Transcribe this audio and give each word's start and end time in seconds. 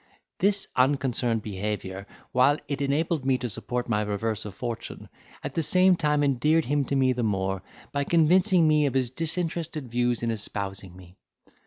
This 0.39 0.67
unconcerned 0.75 1.43
behaviour, 1.43 2.07
while 2.31 2.57
it 2.67 2.81
enabled 2.81 3.23
me 3.23 3.37
to 3.37 3.47
support 3.51 3.87
my 3.87 4.01
reverse 4.01 4.45
of 4.45 4.55
fortune, 4.55 5.09
at 5.43 5.53
the 5.53 5.61
same 5.61 5.95
time 5.95 6.23
endeared 6.23 6.65
him 6.65 6.85
to 6.85 6.95
me 6.95 7.13
the 7.13 7.21
more, 7.21 7.61
by 7.91 8.03
convincing 8.05 8.67
me 8.67 8.87
of 8.87 8.95
his 8.95 9.11
disinterested 9.11 9.91
views 9.91 10.23
in 10.23 10.31
espousing 10.31 10.97
me. 10.97 11.17